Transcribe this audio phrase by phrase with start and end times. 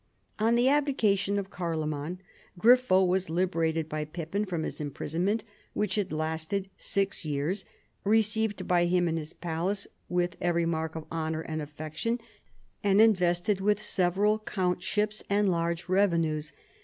[0.39, 2.21] On the abdication of Carloman,
[2.59, 5.43] Grifo was liber ated by Pippin from his imprisonment
[5.77, 7.65] wliich had lasted six x'^ears,
[8.03, 12.17] received by him in his palace with every mark of honor and affection,
[12.83, 16.51] and invested with several countships and large revenues.